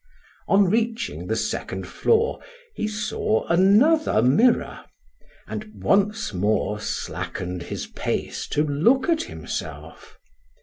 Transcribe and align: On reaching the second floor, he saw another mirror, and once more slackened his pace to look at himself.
On 0.47 0.65
reaching 0.67 1.27
the 1.27 1.35
second 1.35 1.85
floor, 1.87 2.39
he 2.73 2.87
saw 2.87 3.45
another 3.49 4.23
mirror, 4.23 4.79
and 5.47 5.69
once 5.75 6.33
more 6.33 6.79
slackened 6.79 7.61
his 7.61 7.85
pace 7.85 8.47
to 8.47 8.63
look 8.63 9.07
at 9.09 9.21
himself. 9.25 10.17